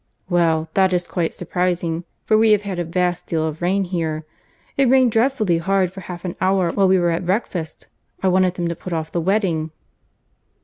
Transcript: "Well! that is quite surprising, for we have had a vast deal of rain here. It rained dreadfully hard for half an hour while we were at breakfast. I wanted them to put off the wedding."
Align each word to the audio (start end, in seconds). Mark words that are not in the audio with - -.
"Well! 0.29 0.67
that 0.73 0.93
is 0.93 1.07
quite 1.07 1.31
surprising, 1.31 2.05
for 2.25 2.35
we 2.35 2.53
have 2.53 2.63
had 2.63 2.79
a 2.79 2.83
vast 2.83 3.27
deal 3.27 3.45
of 3.47 3.61
rain 3.61 3.83
here. 3.83 4.25
It 4.75 4.89
rained 4.89 5.11
dreadfully 5.11 5.59
hard 5.59 5.91
for 5.93 6.01
half 6.01 6.25
an 6.25 6.35
hour 6.41 6.71
while 6.71 6.87
we 6.87 6.97
were 6.97 7.11
at 7.11 7.23
breakfast. 7.23 7.85
I 8.23 8.27
wanted 8.27 8.55
them 8.55 8.67
to 8.67 8.75
put 8.75 8.93
off 8.93 9.11
the 9.11 9.21
wedding." 9.21 9.69